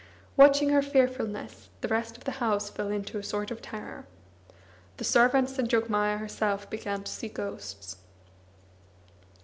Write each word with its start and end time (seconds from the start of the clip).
Watching 0.35 0.69
her 0.69 0.81
fearfulness, 0.81 1.69
the 1.81 1.87
rest 1.87 2.17
of 2.17 2.23
the 2.23 2.31
house 2.41 2.71
fell 2.71 2.89
into 2.89 3.19
a 3.19 3.23
sort 3.23 3.51
of 3.51 3.61
terror. 3.61 4.07
The 4.97 5.03
servants 5.03 5.59
and 5.59 5.69
Jogmaya 5.69 6.17
herself 6.17 6.67
began 6.71 7.03
to 7.03 7.11
see 7.11 7.27
ghosts. 7.29 7.97